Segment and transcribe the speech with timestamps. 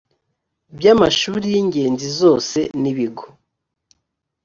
[0.77, 3.25] by amashuri y ingenzi zose n ibigo